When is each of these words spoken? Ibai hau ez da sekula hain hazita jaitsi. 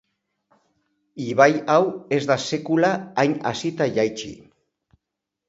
Ibai 1.25 1.47
hau 1.73 1.83
ez 2.17 2.19
da 2.33 2.39
sekula 2.47 2.91
hain 3.25 3.37
hazita 3.53 3.89
jaitsi. 4.01 4.33